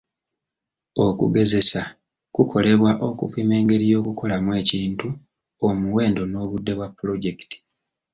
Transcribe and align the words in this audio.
Okugezesa 1.05 1.81
kukolebwa 2.35 2.91
okupima 3.09 3.53
engeri 3.59 3.85
y'okukolamu 3.91 4.51
ekintu, 4.61 5.07
omuwendo 5.67 6.21
n'obudde 6.27 6.71
bwa 6.77 6.87
pulojekiti. 6.97 7.57